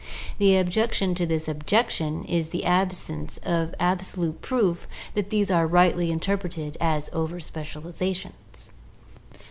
The 0.39 0.57
objection 0.57 1.13
to 1.13 1.27
this 1.27 1.47
objection 1.47 2.25
is 2.25 2.49
the 2.49 2.65
absence 2.65 3.37
of 3.43 3.75
ab 3.79 4.01
solute 4.01 4.41
proof 4.41 4.87
that 5.13 5.29
these 5.29 5.51
are 5.51 5.67
rightly 5.67 6.09
interpreted 6.09 6.75
as 6.81 7.07
over 7.13 7.37
specializa 7.39 8.15
tions. 8.15 8.71